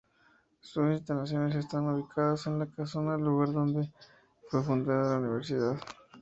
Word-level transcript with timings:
Sus 0.61 0.83
instalaciones 0.93 1.55
están 1.55 1.87
ubicadas 1.87 2.47
en 2.47 2.57
La 2.57 2.65
Casona, 2.65 3.17
lugar 3.17 3.51
donde 3.53 3.91
fue 4.49 4.63
fundada 4.63 5.11
la 5.19 5.27
universidad. 5.27 5.79